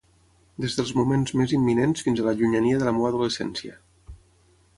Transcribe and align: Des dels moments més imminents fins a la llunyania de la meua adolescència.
Des 0.63 0.77
dels 0.77 0.93
moments 0.99 1.35
més 1.41 1.53
imminents 1.57 2.07
fins 2.07 2.23
a 2.23 2.25
la 2.29 2.33
llunyania 2.41 2.81
de 2.81 2.89
la 2.89 2.95
meua 2.97 3.13
adolescència. 3.15 3.79